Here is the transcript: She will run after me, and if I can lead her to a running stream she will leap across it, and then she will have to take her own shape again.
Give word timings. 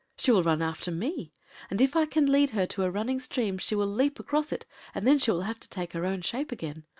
She 0.17 0.31
will 0.31 0.41
run 0.41 0.63
after 0.63 0.89
me, 0.89 1.31
and 1.69 1.79
if 1.79 1.95
I 1.95 2.07
can 2.07 2.25
lead 2.31 2.49
her 2.57 2.65
to 2.65 2.81
a 2.81 2.89
running 2.89 3.19
stream 3.19 3.59
she 3.59 3.75
will 3.75 3.85
leap 3.85 4.19
across 4.19 4.51
it, 4.51 4.65
and 4.95 5.05
then 5.05 5.19
she 5.19 5.29
will 5.29 5.41
have 5.43 5.59
to 5.59 5.69
take 5.69 5.93
her 5.93 6.07
own 6.07 6.23
shape 6.23 6.51
again. 6.51 6.85